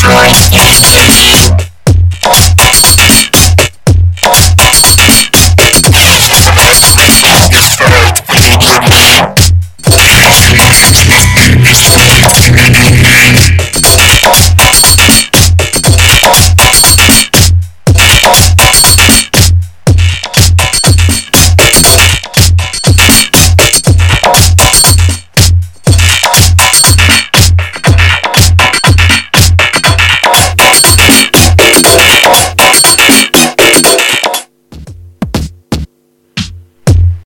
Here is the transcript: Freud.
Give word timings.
Freud. 0.00 0.47